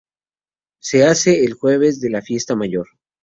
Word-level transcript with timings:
Se 0.81 1.03
hace 1.05 1.45
el 1.45 1.53
jueves 1.53 1.99
de 2.01 2.09
la 2.09 2.23
fiesta 2.23 2.55
mayor. 2.55 2.87